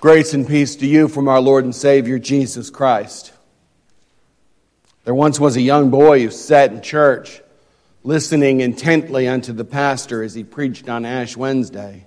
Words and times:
Grace 0.00 0.32
and 0.32 0.46
peace 0.46 0.76
to 0.76 0.86
you 0.86 1.08
from 1.08 1.26
our 1.26 1.40
Lord 1.40 1.64
and 1.64 1.74
Savior 1.74 2.20
Jesus 2.20 2.70
Christ. 2.70 3.32
There 5.04 5.14
once 5.14 5.40
was 5.40 5.56
a 5.56 5.60
young 5.60 5.90
boy 5.90 6.22
who 6.22 6.30
sat 6.30 6.70
in 6.70 6.82
church 6.82 7.40
listening 8.04 8.60
intently 8.60 9.26
unto 9.26 9.52
the 9.52 9.64
pastor 9.64 10.22
as 10.22 10.34
he 10.34 10.44
preached 10.44 10.88
on 10.88 11.04
Ash 11.04 11.36
Wednesday. 11.36 12.06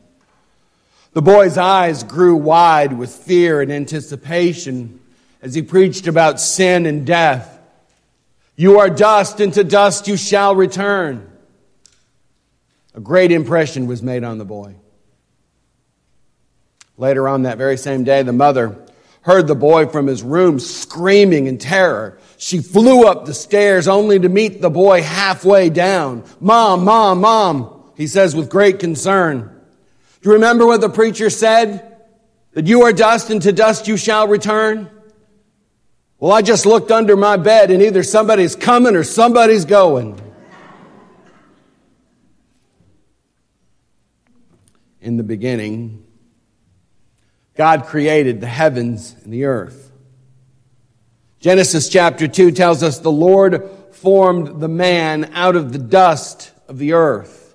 The 1.12 1.22
boy's 1.22 1.58
eyes 1.58 2.04
grew 2.04 2.38
wide 2.38 2.94
with 2.94 3.14
fear 3.14 3.62
and 3.62 3.74
anticipation 3.74 5.02
as 5.42 5.54
he 5.54 5.62
preached 5.62 6.08
about 6.08 6.40
sin 6.40 6.86
and 6.86 7.06
death. 7.06 7.60
You 8.56 8.80
are 8.80 8.90
dust, 8.90 9.42
and 9.42 9.54
to 9.56 9.66
dust 9.66 10.08
you 10.08 10.16
shall 10.16 10.56
return. 10.56 11.30
A 12.96 13.02
great 13.02 13.34
impression 13.34 13.86
was 13.86 14.02
made 14.02 14.24
on 14.24 14.38
the 14.38 14.46
boy. 14.46 14.76
Later 17.02 17.28
on 17.28 17.42
that 17.44 17.58
very 17.58 17.78
same 17.78 18.04
day, 18.04 18.22
the 18.22 18.32
mother 18.32 18.78
heard 19.22 19.48
the 19.48 19.56
boy 19.56 19.88
from 19.88 20.06
his 20.06 20.22
room 20.22 20.60
screaming 20.60 21.48
in 21.48 21.58
terror. 21.58 22.20
She 22.38 22.60
flew 22.60 23.08
up 23.08 23.26
the 23.26 23.34
stairs 23.34 23.88
only 23.88 24.20
to 24.20 24.30
meet 24.30 24.62
the 24.62 24.70
boy 24.70 25.02
halfway 25.02 25.72
down. 25.72 26.24
Mom, 26.40 26.86
mom, 26.86 27.22
mom, 27.22 27.92
he 27.98 28.06
says 28.06 28.36
with 28.36 28.52
great 28.52 28.78
concern. 28.78 29.50
Do 30.22 30.30
you 30.30 30.34
remember 30.34 30.68
what 30.68 30.80
the 30.80 30.90
preacher 30.90 31.32
said? 31.32 31.98
That 32.54 32.68
you 32.68 32.84
are 32.84 32.94
dust 32.94 33.32
and 33.32 33.42
to 33.42 33.52
dust 33.52 33.88
you 33.88 33.98
shall 33.98 34.28
return? 34.28 34.88
Well, 36.20 36.32
I 36.32 36.44
just 36.44 36.68
looked 36.68 36.92
under 36.92 37.16
my 37.16 37.36
bed 37.36 37.72
and 37.72 37.82
either 37.82 38.04
somebody's 38.04 38.56
coming 38.56 38.96
or 38.96 39.04
somebody's 39.04 39.66
going. 39.66 40.22
In 45.02 45.18
the 45.18 45.24
beginning, 45.24 46.06
God 47.62 47.86
created 47.86 48.42
the 48.42 48.48
heavens 48.48 49.16
and 49.24 49.32
the 49.32 49.46
earth. 49.46 49.92
Genesis 51.40 51.90
chapter 51.90 52.28
2 52.28 52.54
tells 52.54 52.82
us 52.82 52.98
the 52.98 53.12
Lord 53.12 53.70
formed 53.92 54.60
the 54.60 54.68
man 54.68 55.30
out 55.36 55.56
of 55.56 55.72
the 55.72 55.78
dust 55.78 56.54
of 56.68 56.80
the 56.80 56.94
earth. 56.94 57.54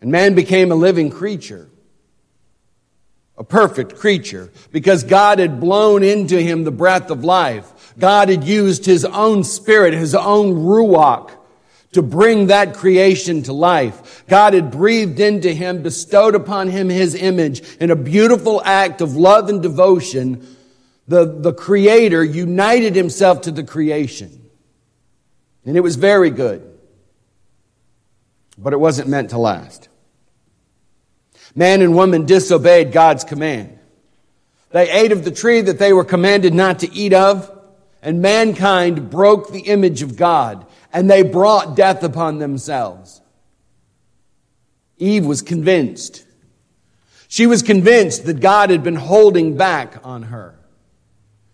And 0.00 0.10
man 0.10 0.34
became 0.34 0.72
a 0.72 0.74
living 0.74 1.10
creature, 1.10 1.68
a 3.36 3.44
perfect 3.44 3.96
creature, 3.96 4.50
because 4.70 5.04
God 5.04 5.38
had 5.38 5.60
blown 5.60 6.02
into 6.02 6.40
him 6.40 6.64
the 6.64 6.70
breath 6.70 7.10
of 7.10 7.24
life. 7.24 7.94
God 7.98 8.30
had 8.30 8.42
used 8.42 8.86
his 8.86 9.04
own 9.04 9.44
spirit, 9.44 9.92
his 9.92 10.14
own 10.14 10.54
ruach, 10.54 11.30
to 11.92 12.02
bring 12.02 12.46
that 12.46 12.74
creation 12.74 13.42
to 13.44 13.52
life. 13.52 14.24
God 14.26 14.54
had 14.54 14.70
breathed 14.70 15.20
into 15.20 15.52
him, 15.52 15.82
bestowed 15.82 16.34
upon 16.34 16.68
him 16.68 16.88
his 16.88 17.14
image 17.14 17.62
in 17.76 17.90
a 17.90 17.96
beautiful 17.96 18.62
act 18.64 19.00
of 19.00 19.14
love 19.14 19.48
and 19.48 19.62
devotion. 19.62 20.56
The, 21.06 21.24
the 21.26 21.52
creator 21.52 22.24
united 22.24 22.96
himself 22.96 23.42
to 23.42 23.50
the 23.50 23.62
creation. 23.62 24.50
And 25.64 25.76
it 25.76 25.80
was 25.80 25.96
very 25.96 26.30
good. 26.30 26.68
But 28.56 28.72
it 28.72 28.80
wasn't 28.80 29.08
meant 29.08 29.30
to 29.30 29.38
last. 29.38 29.88
Man 31.54 31.82
and 31.82 31.94
woman 31.94 32.24
disobeyed 32.24 32.92
God's 32.92 33.24
command. 33.24 33.78
They 34.70 34.90
ate 34.90 35.12
of 35.12 35.24
the 35.24 35.30
tree 35.30 35.60
that 35.60 35.78
they 35.78 35.92
were 35.92 36.04
commanded 36.04 36.54
not 36.54 36.78
to 36.78 36.92
eat 36.92 37.12
of, 37.12 37.50
and 38.00 38.22
mankind 38.22 39.10
broke 39.10 39.52
the 39.52 39.60
image 39.60 40.00
of 40.00 40.16
God 40.16 40.66
and 40.92 41.10
they 41.10 41.22
brought 41.22 41.76
death 41.76 42.02
upon 42.02 42.38
themselves. 42.38 43.20
Eve 44.98 45.26
was 45.26 45.42
convinced. 45.42 46.24
She 47.28 47.46
was 47.46 47.62
convinced 47.62 48.26
that 48.26 48.40
God 48.40 48.70
had 48.70 48.82
been 48.82 48.96
holding 48.96 49.56
back 49.56 49.96
on 50.04 50.24
her. 50.24 50.58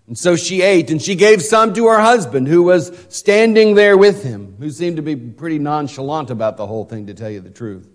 And 0.08 0.19
so 0.19 0.36
she 0.36 0.62
ate 0.62 0.91
and 0.91 1.00
she 1.00 1.14
gave 1.14 1.42
some 1.42 1.74
to 1.74 1.86
her 1.86 2.01
husband 2.01 2.48
who 2.48 2.62
was 2.62 2.92
standing 3.11 3.74
there 3.74 3.96
with 3.96 4.24
him, 4.24 4.57
who 4.58 4.70
seemed 4.70 4.96
to 4.96 5.02
be 5.02 5.14
pretty 5.14 5.58
nonchalant 5.58 6.30
about 6.30 6.57
the 6.57 6.67
whole 6.67 6.85
thing, 6.85 7.07
to 7.07 7.14
tell 7.14 7.30
you 7.30 7.41
the 7.41 7.51
truth. 7.51 7.86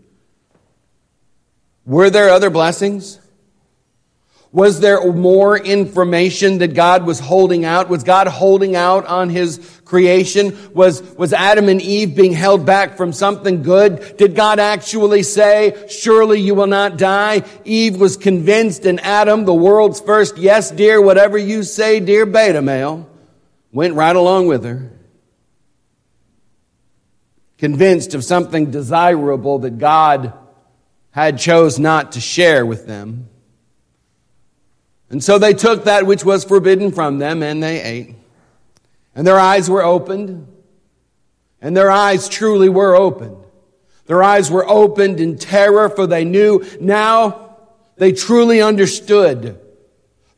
Were 1.85 2.09
there 2.09 2.29
other 2.29 2.49
blessings? 2.49 3.19
Was 4.53 4.79
there 4.81 5.11
more 5.11 5.57
information 5.57 6.59
that 6.59 6.75
God 6.75 7.07
was 7.07 7.19
holding 7.19 7.65
out? 7.65 7.89
Was 7.89 8.03
God 8.03 8.27
holding 8.27 8.75
out 8.75 9.07
on 9.07 9.29
his 9.29 9.57
creation? 9.83 10.55
Was, 10.75 11.01
was 11.15 11.33
Adam 11.33 11.69
and 11.69 11.81
Eve 11.81 12.15
being 12.15 12.33
held 12.33 12.63
back 12.63 12.95
from 12.95 13.13
something 13.13 13.63
good? 13.63 14.15
Did 14.15 14.35
God 14.35 14.59
actually 14.59 15.23
say, 15.23 15.87
surely 15.89 16.39
you 16.39 16.53
will 16.53 16.67
not 16.67 16.97
die? 16.97 17.41
Eve 17.65 17.99
was 17.99 18.15
convinced 18.15 18.85
and 18.85 18.99
Adam, 18.99 19.45
the 19.45 19.55
world's 19.55 19.99
first, 19.99 20.37
yes 20.37 20.69
dear, 20.69 21.01
whatever 21.01 21.35
you 21.35 21.63
say, 21.63 21.99
dear 21.99 22.27
beta 22.27 22.61
male, 22.61 23.09
went 23.71 23.95
right 23.95 24.15
along 24.15 24.45
with 24.45 24.63
her. 24.65 24.91
Convinced 27.57 28.13
of 28.13 28.23
something 28.23 28.69
desirable 28.69 29.57
that 29.59 29.79
God 29.79 30.33
had 31.09 31.39
chose 31.39 31.79
not 31.79 32.11
to 32.11 32.21
share 32.21 32.67
with 32.67 32.85
them. 32.85 33.29
And 35.09 35.23
so 35.23 35.37
they 35.37 35.53
took 35.53 35.83
that 35.83 36.05
which 36.05 36.25
was 36.25 36.43
forbidden 36.43 36.91
from 36.91 37.19
them 37.19 37.43
and 37.43 37.61
they 37.61 37.81
ate. 37.81 38.15
And 39.15 39.27
their 39.27 39.39
eyes 39.39 39.69
were 39.69 39.83
opened. 39.83 40.47
And 41.61 41.77
their 41.77 41.91
eyes 41.91 42.27
truly 42.27 42.69
were 42.69 42.95
opened. 42.95 43.37
Their 44.05 44.21
eyes 44.21 44.51
were 44.51 44.67
opened 44.67 45.19
in 45.19 45.37
terror 45.37 45.89
for 45.89 46.07
they 46.07 46.25
knew 46.25 46.65
now 46.81 47.57
they 47.95 48.11
truly 48.11 48.61
understood 48.61 49.59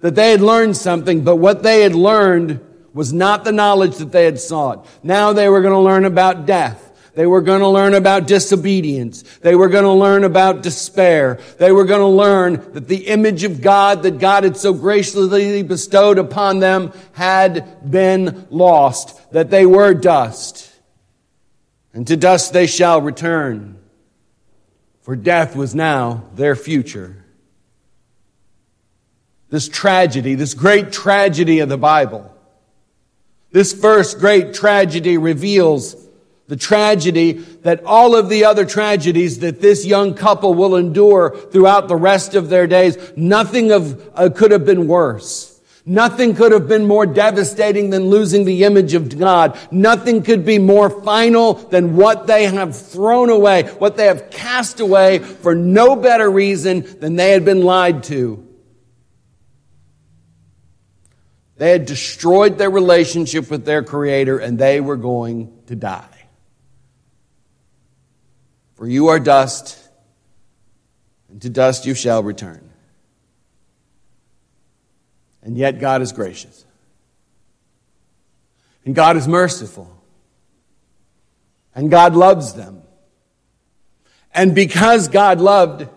that 0.01 0.13
they 0.13 0.31
had 0.31 0.41
learned 0.41 0.77
something, 0.77 1.23
but 1.23 1.37
what 1.37 1.63
they 1.63 1.81
had 1.81 1.95
learned 1.95 2.59
was 2.93 3.11
not 3.11 3.43
the 3.43 3.51
knowledge 3.51 3.97
that 3.97 4.11
they 4.11 4.25
had 4.25 4.39
sought. 4.39 4.87
Now 5.03 5.33
they 5.33 5.49
were 5.49 5.61
going 5.61 5.73
to 5.73 5.79
learn 5.79 6.05
about 6.05 6.45
death. 6.45 6.84
They 7.15 7.25
were 7.25 7.41
going 7.41 7.61
to 7.61 7.69
learn 7.69 7.93
about 7.93 8.27
disobedience. 8.27 9.23
They 9.39 9.55
were 9.55 9.69
going 9.69 9.85
to 9.85 9.93
learn 9.93 10.25
about 10.25 10.63
despair. 10.63 11.39
They 11.57 11.71
were 11.71 11.85
going 11.85 12.01
to 12.01 12.07
learn 12.07 12.73
that 12.73 12.89
the 12.89 13.07
image 13.07 13.45
of 13.45 13.61
God 13.61 14.03
that 14.03 14.19
God 14.19 14.43
had 14.43 14.57
so 14.57 14.73
graciously 14.73 15.63
bestowed 15.63 16.17
upon 16.17 16.59
them 16.59 16.91
had 17.13 17.89
been 17.89 18.45
lost, 18.49 19.31
that 19.31 19.49
they 19.49 19.65
were 19.65 19.93
dust. 19.93 20.71
And 21.93 22.05
to 22.07 22.17
dust 22.17 22.51
they 22.51 22.67
shall 22.67 23.01
return. 23.01 23.79
For 25.01 25.15
death 25.15 25.55
was 25.55 25.73
now 25.73 26.25
their 26.35 26.55
future. 26.57 27.23
This 29.49 29.69
tragedy, 29.69 30.35
this 30.35 30.53
great 30.53 30.91
tragedy 30.91 31.59
of 31.59 31.69
the 31.69 31.77
Bible, 31.77 32.29
this 33.51 33.71
first 33.71 34.19
great 34.19 34.53
tragedy 34.53 35.17
reveals 35.17 36.04
the 36.47 36.55
tragedy 36.55 37.33
that 37.63 37.83
all 37.85 38.15
of 38.15 38.29
the 38.29 38.45
other 38.45 38.65
tragedies 38.65 39.39
that 39.39 39.61
this 39.61 39.85
young 39.85 40.13
couple 40.13 40.53
will 40.53 40.75
endure 40.75 41.35
throughout 41.51 41.87
the 41.87 41.95
rest 41.95 42.35
of 42.35 42.49
their 42.49 42.67
days, 42.67 42.97
nothing 43.15 43.71
of, 43.71 44.11
uh, 44.15 44.29
could 44.29 44.51
have 44.51 44.65
been 44.65 44.87
worse. 44.87 45.59
Nothing 45.87 46.33
could 46.33 46.51
have 46.51 46.67
been 46.67 46.87
more 46.87 47.05
devastating 47.05 47.91
than 47.91 48.09
losing 48.09 48.45
the 48.45 48.63
image 48.63 48.95
of 48.95 49.17
God. 49.19 49.57
Nothing 49.69 50.23
could 50.23 50.43
be 50.43 50.57
more 50.57 50.89
final 50.89 51.53
than 51.53 51.95
what 51.95 52.25
they 52.25 52.45
have 52.45 52.75
thrown 52.75 53.29
away, 53.29 53.63
what 53.63 53.95
they 53.95 54.07
have 54.07 54.31
cast 54.31 54.79
away 54.79 55.19
for 55.19 55.53
no 55.53 55.95
better 55.95 56.29
reason 56.29 56.99
than 56.99 57.15
they 57.15 57.31
had 57.31 57.45
been 57.45 57.61
lied 57.61 58.03
to. 58.05 58.41
They 61.57 61.69
had 61.69 61.85
destroyed 61.85 62.57
their 62.57 62.71
relationship 62.71 63.49
with 63.51 63.63
their 63.63 63.83
Creator 63.83 64.39
and 64.39 64.57
they 64.57 64.81
were 64.81 64.97
going 64.97 65.53
to 65.67 65.75
die. 65.75 66.14
For 68.75 68.87
you 68.87 69.07
are 69.07 69.19
dust, 69.19 69.79
and 71.29 71.41
to 71.41 71.49
dust 71.49 71.85
you 71.85 71.95
shall 71.95 72.21
return. 72.21 72.69
And 75.41 75.57
yet 75.57 75.79
God 75.79 76.01
is 76.01 76.11
gracious. 76.11 76.65
And 78.85 78.93
God 78.93 79.17
is 79.17 79.27
merciful. 79.27 79.91
And 81.73 81.89
God 81.89 82.15
loves 82.15 82.53
them. 82.53 82.81
And 84.33 84.53
because 84.53 85.07
God 85.07 85.39
loved, 85.39 85.87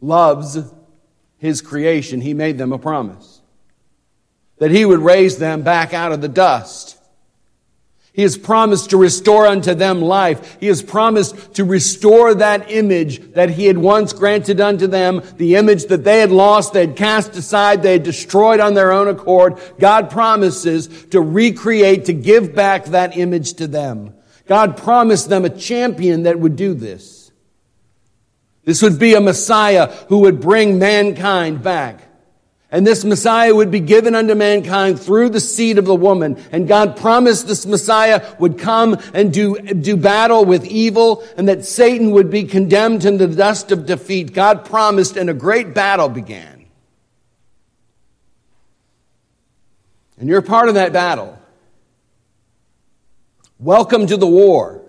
loves 0.00 0.58
his 1.38 1.60
creation, 1.60 2.20
he 2.20 2.34
made 2.34 2.58
them 2.58 2.72
a 2.72 2.78
promise 2.78 3.40
that 4.58 4.70
he 4.70 4.84
would 4.84 5.00
raise 5.00 5.38
them 5.38 5.62
back 5.62 5.92
out 5.92 6.12
of 6.12 6.20
the 6.20 6.28
dust 6.28 6.93
he 8.14 8.22
has 8.22 8.38
promised 8.38 8.90
to 8.90 8.96
restore 8.96 9.44
unto 9.44 9.74
them 9.74 10.00
life. 10.00 10.56
He 10.60 10.68
has 10.68 10.84
promised 10.84 11.54
to 11.54 11.64
restore 11.64 12.32
that 12.34 12.70
image 12.70 13.32
that 13.32 13.50
he 13.50 13.66
had 13.66 13.76
once 13.76 14.12
granted 14.12 14.60
unto 14.60 14.86
them, 14.86 15.20
the 15.36 15.56
image 15.56 15.86
that 15.86 16.04
they 16.04 16.20
had 16.20 16.30
lost, 16.30 16.72
they 16.72 16.86
had 16.86 16.94
cast 16.94 17.34
aside, 17.34 17.82
they 17.82 17.94
had 17.94 18.04
destroyed 18.04 18.60
on 18.60 18.74
their 18.74 18.92
own 18.92 19.08
accord. 19.08 19.60
God 19.80 20.10
promises 20.10 20.86
to 21.06 21.20
recreate, 21.20 22.04
to 22.04 22.12
give 22.12 22.54
back 22.54 22.84
that 22.86 23.16
image 23.16 23.54
to 23.54 23.66
them. 23.66 24.14
God 24.46 24.76
promised 24.76 25.28
them 25.28 25.44
a 25.44 25.50
champion 25.50 26.22
that 26.22 26.38
would 26.38 26.54
do 26.54 26.72
this. 26.72 27.32
This 28.62 28.80
would 28.80 29.00
be 29.00 29.14
a 29.14 29.20
Messiah 29.20 29.88
who 30.08 30.20
would 30.20 30.40
bring 30.40 30.78
mankind 30.78 31.64
back. 31.64 32.13
And 32.74 32.84
this 32.84 33.04
Messiah 33.04 33.54
would 33.54 33.70
be 33.70 33.78
given 33.78 34.16
unto 34.16 34.34
mankind 34.34 35.00
through 35.00 35.28
the 35.28 35.38
seed 35.38 35.78
of 35.78 35.84
the 35.84 35.94
woman. 35.94 36.36
And 36.50 36.66
God 36.66 36.96
promised 36.96 37.46
this 37.46 37.66
Messiah 37.66 38.34
would 38.40 38.58
come 38.58 38.98
and 39.14 39.32
do, 39.32 39.56
do 39.60 39.96
battle 39.96 40.44
with 40.44 40.64
evil 40.64 41.22
and 41.36 41.46
that 41.46 41.64
Satan 41.64 42.10
would 42.10 42.30
be 42.30 42.42
condemned 42.42 43.04
in 43.04 43.16
the 43.16 43.28
dust 43.28 43.70
of 43.70 43.86
defeat. 43.86 44.34
God 44.34 44.64
promised 44.64 45.16
and 45.16 45.30
a 45.30 45.34
great 45.34 45.72
battle 45.72 46.08
began. 46.08 46.66
And 50.18 50.28
you're 50.28 50.42
part 50.42 50.68
of 50.68 50.74
that 50.74 50.92
battle. 50.92 51.38
Welcome 53.60 54.08
to 54.08 54.16
the 54.16 54.26
war 54.26 54.83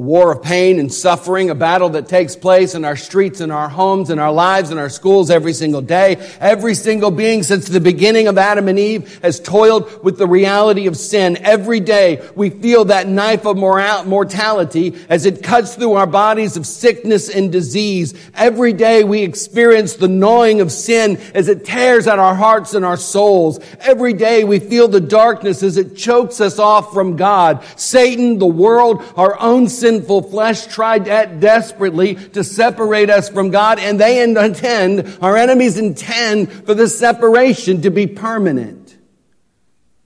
a 0.00 0.02
war 0.02 0.32
of 0.32 0.42
pain 0.42 0.78
and 0.78 0.90
suffering, 0.90 1.50
a 1.50 1.54
battle 1.54 1.90
that 1.90 2.08
takes 2.08 2.34
place 2.34 2.74
in 2.74 2.86
our 2.86 2.96
streets, 2.96 3.42
in 3.42 3.50
our 3.50 3.68
homes, 3.68 4.08
in 4.08 4.18
our 4.18 4.32
lives, 4.32 4.70
in 4.70 4.78
our 4.78 4.88
schools 4.88 5.28
every 5.30 5.52
single 5.52 5.82
day. 5.82 6.16
Every 6.40 6.74
single 6.74 7.10
being 7.10 7.42
since 7.42 7.68
the 7.68 7.80
beginning 7.80 8.26
of 8.26 8.38
Adam 8.38 8.68
and 8.68 8.78
Eve 8.78 9.20
has 9.22 9.38
toiled 9.38 10.02
with 10.02 10.16
the 10.16 10.26
reality 10.26 10.86
of 10.86 10.96
sin. 10.96 11.36
Every 11.42 11.80
day 11.80 12.26
we 12.34 12.48
feel 12.48 12.86
that 12.86 13.08
knife 13.08 13.44
of 13.44 13.58
mortality 13.58 14.98
as 15.10 15.26
it 15.26 15.42
cuts 15.42 15.74
through 15.74 15.92
our 15.92 16.06
bodies 16.06 16.56
of 16.56 16.66
sickness 16.66 17.28
and 17.28 17.52
disease. 17.52 18.14
Every 18.34 18.72
day 18.72 19.04
we 19.04 19.20
experience 19.20 19.96
the 19.96 20.08
gnawing 20.08 20.62
of 20.62 20.72
sin 20.72 21.18
as 21.34 21.48
it 21.48 21.66
tears 21.66 22.06
at 22.06 22.18
our 22.18 22.34
hearts 22.34 22.72
and 22.72 22.86
our 22.86 22.96
souls. 22.96 23.60
Every 23.80 24.14
day 24.14 24.44
we 24.44 24.60
feel 24.60 24.88
the 24.88 24.98
darkness 25.02 25.62
as 25.62 25.76
it 25.76 25.94
chokes 25.94 26.40
us 26.40 26.58
off 26.58 26.94
from 26.94 27.16
God. 27.16 27.62
Satan, 27.76 28.38
the 28.38 28.46
world, 28.46 29.04
our 29.14 29.38
own 29.38 29.68
sinful 29.90 30.22
flesh 30.22 30.66
tried 30.66 31.04
desperately 31.40 32.14
to 32.14 32.44
separate 32.44 33.10
us 33.10 33.28
from 33.28 33.50
God, 33.50 33.80
and 33.80 33.98
they 33.98 34.22
intend, 34.22 35.18
our 35.20 35.36
enemies 35.36 35.78
intend 35.78 36.52
for 36.52 36.74
this 36.74 36.96
separation 36.96 37.82
to 37.82 37.90
be 37.90 38.06
permanent. 38.06 38.96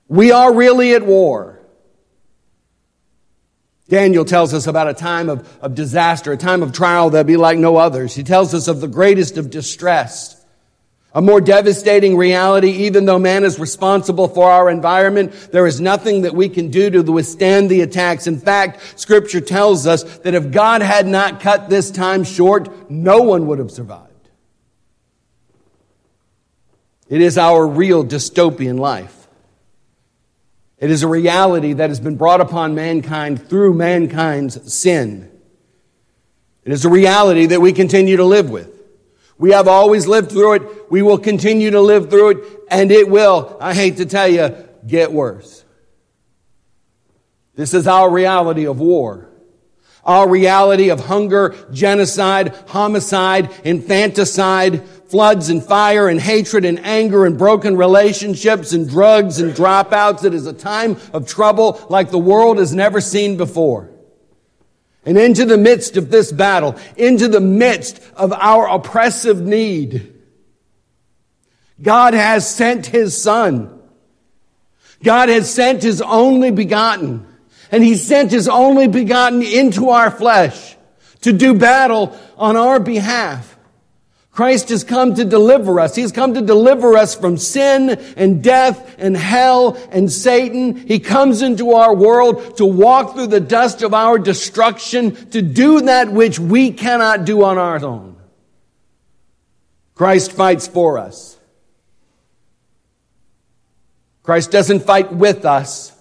We 0.09 0.33
are 0.33 0.55
really 0.55 0.95
at 0.95 1.05
war. 1.05 1.61
Daniel 3.89 4.25
tells 4.25 4.55
us 4.55 4.67
about 4.67 4.89
a 4.89 4.95
time 4.95 5.29
of, 5.29 5.47
of 5.61 5.75
disaster, 5.75 6.33
a 6.33 6.39
time 6.39 6.63
of 6.63 6.73
trial 6.73 7.11
that'll 7.11 7.27
be 7.27 7.37
like 7.37 7.59
no 7.59 7.77
others. 7.77 8.15
He 8.15 8.23
tells 8.23 8.55
us 8.55 8.67
of 8.69 8.81
the 8.81 8.89
greatest 8.89 9.37
of 9.37 9.51
distress. 9.51 10.43
A 11.17 11.23
more 11.23 11.41
devastating 11.41 12.17
reality, 12.17 12.71
even 12.71 13.05
though 13.05 13.21
man 13.21 13.45
is 13.45 13.61
responsible 13.61 14.27
for 14.27 14.51
our 14.51 14.69
environment, 14.69 15.33
there 15.53 15.65
is 15.65 15.81
nothing 15.81 16.23
that 16.23 16.35
we 16.35 16.49
can 16.49 16.71
do 16.71 16.91
to 16.91 17.03
withstand 17.03 17.71
the 17.71 17.83
attacks. 17.83 18.27
In 18.27 18.41
fact, 18.41 18.99
scripture 18.99 19.41
tells 19.41 19.87
us 19.87 20.03
that 20.19 20.35
if 20.35 20.51
God 20.51 20.83
had 20.83 21.07
not 21.07 21.41
cut 21.41 21.71
this 21.71 21.93
time 21.93 22.25
short, 22.25 22.91
no 22.91 23.23
one 23.23 23.47
would 23.47 23.61
have 23.61 23.71
survived. 23.71 24.11
It 27.09 27.21
is 27.21 27.39
our 27.39 27.65
real 27.65 28.05
dystopian 28.05 28.81
life. 28.81 29.29
It 30.79 30.91
is 30.91 31.05
a 31.05 31.09
reality 31.09 31.75
that 31.75 31.91
has 31.91 32.01
been 32.01 32.17
brought 32.17 32.41
upon 32.41 32.75
mankind 32.75 33.49
through 33.49 33.75
mankind's 33.75 34.75
sin. 34.75 35.31
It 36.65 36.73
is 36.73 36.85
a 36.85 36.91
reality 36.91 37.47
that 37.47 37.61
we 37.61 37.73
continue 37.73 38.17
to 38.17 38.25
live 38.25 38.51
with. 38.51 38.74
We 39.39 39.51
have 39.51 39.69
always 39.69 40.07
lived 40.07 40.31
through 40.31 40.55
it. 40.55 40.91
We 40.91 41.03
will 41.03 41.19
continue 41.19 41.71
to 41.73 41.81
live 41.81 42.11
through 42.11 42.31
it, 42.31 42.39
and 42.71 42.91
it 42.91 43.09
will, 43.09 43.57
I 43.61 43.75
hate 43.75 43.97
to 43.97 44.07
tell 44.07 44.29
you, 44.29 44.57
get 44.87 45.13
worse. 45.13 45.65
This 47.55 47.75
is 47.75 47.87
our 47.87 48.11
reality 48.11 48.67
of 48.67 48.81
war. 48.81 49.31
Our 50.05 50.29
reality 50.29 50.91
of 50.91 51.01
hunger, 51.01 51.55
genocide, 51.73 52.55
homicide, 52.69 53.51
infanticide, 53.65 54.87
floods 55.09 55.49
and 55.49 55.63
fire 55.63 56.09
and 56.09 56.21
hatred 56.21 56.65
and 56.65 56.79
anger 56.85 57.25
and 57.25 57.39
broken 57.39 57.77
relationships 57.77 58.73
and 58.73 58.89
drugs 58.89 59.39
and 59.39 59.53
dropouts. 59.53 60.25
It 60.25 60.35
is 60.35 60.47
a 60.47 60.53
time 60.53 60.97
of 61.13 61.27
trouble 61.27 61.87
like 61.89 62.11
the 62.11 62.19
world 62.19 62.59
has 62.59 62.75
never 62.75 63.01
seen 63.01 63.37
before. 63.37 63.94
And 65.07 65.19
into 65.19 65.45
the 65.45 65.59
midst 65.59 65.97
of 65.97 66.11
this 66.11 66.33
battle, 66.33 66.77
into 66.97 67.29
the 67.29 67.41
midst 67.41 68.01
of 68.17 68.33
our 68.33 68.69
oppressive 68.69 69.41
need, 69.41 70.15
God 71.81 72.15
has 72.15 72.49
sent 72.53 72.87
His 72.87 73.21
Son. 73.21 73.83
God 75.03 75.29
has 75.29 75.53
sent 75.53 75.83
His 75.83 76.01
only 76.01 76.51
begotten. 76.51 77.27
And 77.71 77.85
He 77.85 77.97
sent 77.97 78.31
His 78.31 78.49
only 78.49 78.89
begotten 78.89 79.43
into 79.43 79.91
our 79.91 80.11
flesh 80.11 80.77
to 81.23 81.33
do 81.33 81.55
battle 81.55 82.19
on 82.37 82.57
our 82.57 82.81
behalf. 82.81 83.54
Christ 84.35 84.71
has 84.71 84.83
come 84.83 85.15
to 85.15 85.25
deliver 85.25 85.79
us. 85.79 85.95
He's 85.95 86.11
come 86.11 86.35
to 86.35 86.43
deliver 86.43 86.97
us 86.97 87.15
from 87.15 87.37
sin 87.37 87.91
and 88.17 88.43
death 88.43 88.97
and 88.99 89.17
hell 89.17 89.79
and 89.93 90.11
Satan. 90.11 90.75
He 90.75 90.99
comes 90.99 91.41
into 91.41 91.75
our 91.75 91.95
world 91.95 92.57
to 92.57 92.67
walk 92.67 93.15
through 93.15 93.29
the 93.29 93.39
dust 93.39 93.83
of 93.83 93.95
our 93.95 94.19
destruction, 94.19 95.31
to 95.31 95.41
do 95.41 95.83
that 95.83 96.11
which 96.11 96.41
we 96.41 96.73
cannot 96.73 97.25
do 97.25 97.45
on 97.45 97.59
our 97.59 97.85
own. 97.85 98.17
Christ 99.95 100.33
fights 100.33 100.67
for 100.67 100.99
us. 100.99 101.39
Christ 104.25 104.51
doesn't 104.51 104.81
fight 104.81 105.13
with 105.13 105.45
us. 105.45 105.93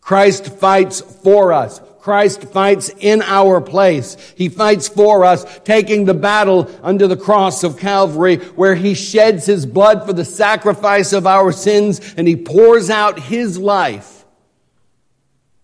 Christ 0.00 0.48
fights 0.58 1.00
for 1.00 1.52
us. 1.52 1.80
Christ 2.06 2.44
fights 2.44 2.88
in 3.00 3.20
our 3.22 3.60
place. 3.60 4.16
He 4.36 4.48
fights 4.48 4.86
for 4.86 5.24
us, 5.24 5.44
taking 5.64 6.04
the 6.04 6.14
battle 6.14 6.70
under 6.80 7.08
the 7.08 7.16
cross 7.16 7.64
of 7.64 7.80
Calvary, 7.80 8.36
where 8.36 8.76
he 8.76 8.94
sheds 8.94 9.44
his 9.44 9.66
blood 9.66 10.06
for 10.06 10.12
the 10.12 10.24
sacrifice 10.24 11.12
of 11.12 11.26
our 11.26 11.50
sins, 11.50 12.14
and 12.16 12.28
he 12.28 12.36
pours 12.36 12.90
out 12.90 13.18
his 13.18 13.58
life 13.58 14.24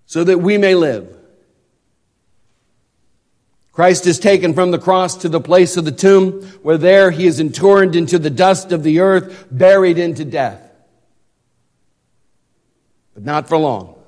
so 0.05 0.25
that 0.25 0.39
we 0.39 0.59
may 0.59 0.75
live. 0.75 1.17
Christ 3.71 4.09
is 4.09 4.19
taken 4.19 4.53
from 4.53 4.73
the 4.73 4.81
cross 4.81 5.19
to 5.19 5.29
the 5.29 5.41
place 5.41 5.77
of 5.77 5.85
the 5.85 5.93
tomb, 5.93 6.43
where 6.65 6.77
there 6.77 7.12
he 7.12 7.29
is 7.29 7.39
entombed 7.39 7.94
into 7.94 8.19
the 8.19 8.31
dust 8.31 8.73
of 8.73 8.83
the 8.83 8.99
earth, 8.99 9.47
buried 9.53 9.97
into 9.97 10.25
death. 10.25 10.61
But 13.15 13.25
not 13.25 13.49
for 13.49 13.59
long. 13.59 14.01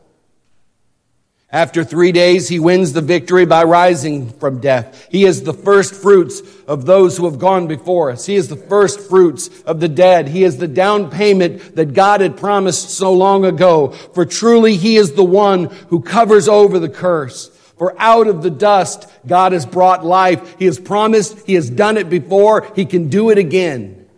After 1.55 1.85
three 1.85 2.11
days, 2.11 2.49
he 2.49 2.59
wins 2.59 2.95
the 2.95 3.01
victory 3.01 3.47
by 3.47 3.63
rising 3.63 4.29
from 4.29 4.61
death. 4.61 5.07
He 5.09 5.25
is 5.25 5.45
the 5.45 5.53
first 5.53 5.95
fruits 5.95 6.43
of 6.67 6.85
those 6.85 7.17
who 7.17 7.27
have 7.27 7.39
gone 7.39 7.69
before 7.69 8.11
us. 8.11 8.27
He 8.27 8.35
is 8.35 8.49
the 8.49 8.57
first 8.57 8.99
fruits 8.99 9.63
of 9.63 9.79
the 9.79 9.89
dead. 9.89 10.27
He 10.27 10.43
is 10.43 10.57
the 10.57 10.67
down 10.67 11.11
payment 11.11 11.77
that 11.77 11.95
God 11.95 12.23
had 12.23 12.37
promised 12.37 12.91
so 12.91 13.13
long 13.13 13.45
ago. 13.45 13.91
For 14.15 14.27
truly, 14.27 14.75
he 14.75 14.97
is 14.97 15.13
the 15.13 15.23
one 15.23 15.67
who 15.91 16.01
covers 16.01 16.49
over 16.49 16.81
the 16.81 16.89
curse. 16.89 17.51
For 17.79 17.95
out 18.01 18.27
of 18.27 18.43
the 18.43 18.51
dust, 18.51 19.09
God 19.25 19.53
has 19.53 19.65
brought 19.65 20.05
life. 20.05 20.57
He 20.59 20.65
has 20.65 20.81
promised, 20.81 21.47
He 21.47 21.55
has 21.55 21.71
done 21.71 21.97
it 21.99 22.11
before, 22.11 22.69
He 22.75 22.85
can 22.85 23.11
do 23.11 23.31
it 23.31 23.39
again. 23.39 24.09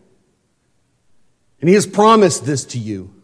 And 1.60 1.68
He 1.68 1.75
has 1.75 1.87
promised 1.87 2.46
this 2.46 2.64
to 2.64 2.78
you. 2.78 3.15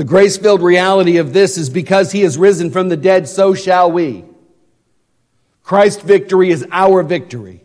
The 0.00 0.06
grace 0.06 0.38
filled 0.38 0.62
reality 0.62 1.18
of 1.18 1.34
this 1.34 1.58
is 1.58 1.68
because 1.68 2.10
he 2.10 2.22
has 2.22 2.38
risen 2.38 2.70
from 2.70 2.88
the 2.88 2.96
dead, 2.96 3.28
so 3.28 3.52
shall 3.52 3.92
we. 3.92 4.24
Christ's 5.62 6.00
victory 6.00 6.48
is 6.48 6.66
our 6.72 7.02
victory. 7.02 7.62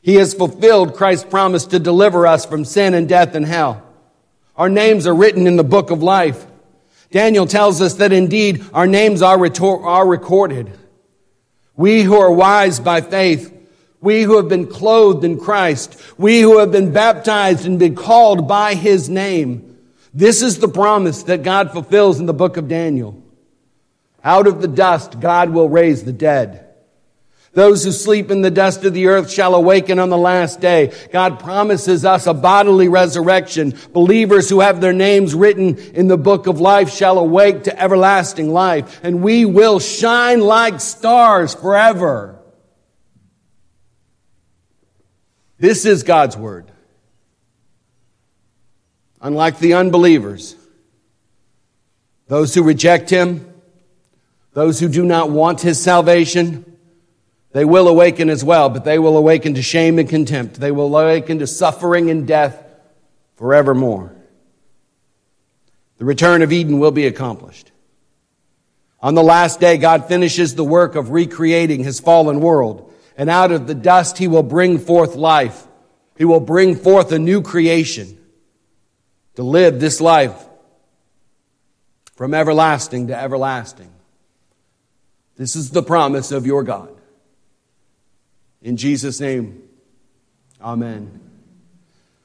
He 0.00 0.14
has 0.14 0.32
fulfilled 0.32 0.94
Christ's 0.94 1.26
promise 1.26 1.66
to 1.66 1.78
deliver 1.78 2.26
us 2.26 2.46
from 2.46 2.64
sin 2.64 2.94
and 2.94 3.06
death 3.06 3.34
and 3.34 3.44
hell. 3.44 3.82
Our 4.56 4.70
names 4.70 5.06
are 5.06 5.14
written 5.14 5.46
in 5.46 5.56
the 5.56 5.62
book 5.62 5.90
of 5.90 6.02
life. 6.02 6.46
Daniel 7.10 7.44
tells 7.44 7.82
us 7.82 7.96
that 7.96 8.14
indeed 8.14 8.64
our 8.72 8.86
names 8.86 9.20
are, 9.20 9.36
retor- 9.36 9.84
are 9.84 10.08
recorded. 10.08 10.72
We 11.76 12.02
who 12.02 12.16
are 12.16 12.32
wise 12.32 12.80
by 12.80 13.02
faith, 13.02 13.54
we 14.00 14.22
who 14.22 14.38
have 14.38 14.48
been 14.48 14.68
clothed 14.68 15.22
in 15.22 15.38
Christ, 15.38 16.00
we 16.16 16.40
who 16.40 16.60
have 16.60 16.72
been 16.72 16.94
baptized 16.94 17.66
and 17.66 17.78
been 17.78 17.94
called 17.94 18.48
by 18.48 18.74
his 18.74 19.10
name, 19.10 19.69
this 20.12 20.42
is 20.42 20.58
the 20.58 20.68
promise 20.68 21.24
that 21.24 21.42
God 21.42 21.72
fulfills 21.72 22.20
in 22.20 22.26
the 22.26 22.34
book 22.34 22.56
of 22.56 22.68
Daniel. 22.68 23.22
Out 24.22 24.46
of 24.46 24.60
the 24.60 24.68
dust, 24.68 25.20
God 25.20 25.50
will 25.50 25.68
raise 25.68 26.04
the 26.04 26.12
dead. 26.12 26.66
Those 27.52 27.82
who 27.82 27.90
sleep 27.90 28.30
in 28.30 28.42
the 28.42 28.50
dust 28.50 28.84
of 28.84 28.94
the 28.94 29.08
earth 29.08 29.30
shall 29.30 29.56
awaken 29.56 29.98
on 29.98 30.08
the 30.08 30.16
last 30.16 30.60
day. 30.60 30.92
God 31.12 31.40
promises 31.40 32.04
us 32.04 32.28
a 32.28 32.34
bodily 32.34 32.86
resurrection. 32.86 33.74
Believers 33.92 34.48
who 34.48 34.60
have 34.60 34.80
their 34.80 34.92
names 34.92 35.34
written 35.34 35.76
in 35.76 36.06
the 36.06 36.16
book 36.16 36.46
of 36.46 36.60
life 36.60 36.90
shall 36.90 37.18
awake 37.18 37.64
to 37.64 37.82
everlasting 37.82 38.52
life, 38.52 39.00
and 39.02 39.22
we 39.22 39.44
will 39.44 39.80
shine 39.80 40.40
like 40.40 40.80
stars 40.80 41.54
forever. 41.54 42.38
This 45.58 45.84
is 45.84 46.04
God's 46.04 46.36
word. 46.36 46.70
Unlike 49.20 49.58
the 49.58 49.74
unbelievers, 49.74 50.56
those 52.28 52.54
who 52.54 52.62
reject 52.62 53.10
him, 53.10 53.50
Those 54.52 54.80
who 54.80 54.88
do 54.88 55.04
not 55.04 55.30
want 55.30 55.60
his 55.60 55.80
salvation, 55.80 56.64
they 57.52 57.64
will 57.64 57.86
awaken 57.86 58.28
as 58.28 58.42
well, 58.42 58.68
but 58.68 58.84
they 58.84 58.98
will 58.98 59.16
awaken 59.16 59.54
to 59.54 59.62
shame 59.62 59.98
and 59.98 60.08
contempt. 60.08 60.56
They 60.56 60.72
will 60.72 60.96
awaken 60.96 61.38
to 61.38 61.46
suffering 61.46 62.10
and 62.10 62.26
death 62.26 62.62
forevermore. 63.36 64.14
The 65.98 66.04
return 66.04 66.42
of 66.42 66.52
Eden 66.52 66.80
will 66.80 66.90
be 66.90 67.06
accomplished. 67.06 67.70
On 69.00 69.14
the 69.14 69.22
last 69.22 69.60
day, 69.60 69.78
God 69.78 70.08
finishes 70.08 70.54
the 70.54 70.64
work 70.64 70.94
of 70.94 71.10
recreating 71.10 71.84
his 71.84 72.00
fallen 72.00 72.40
world, 72.40 72.92
and 73.16 73.30
out 73.30 73.52
of 73.52 73.66
the 73.66 73.74
dust 73.74 74.18
he 74.18 74.28
will 74.28 74.42
bring 74.42 74.78
forth 74.78 75.14
life. 75.14 75.66
He 76.18 76.24
will 76.24 76.40
bring 76.40 76.74
forth 76.74 77.12
a 77.12 77.18
new 77.18 77.40
creation 77.40 78.18
to 79.36 79.42
live 79.42 79.80
this 79.80 80.00
life 80.00 80.46
from 82.16 82.34
everlasting 82.34 83.06
to 83.08 83.16
everlasting. 83.16 83.90
This 85.36 85.56
is 85.56 85.70
the 85.70 85.82
promise 85.82 86.32
of 86.32 86.46
your 86.46 86.62
God. 86.62 86.94
In 88.60 88.76
Jesus' 88.76 89.20
name, 89.20 89.62
amen. 90.60 91.29